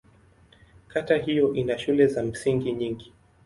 Kata 0.87 1.17
hiyo 1.17 1.53
ina 1.53 1.77
shule 1.77 2.07
za 2.07 2.23
msingi 2.23 2.71
nyingi. 2.73 3.13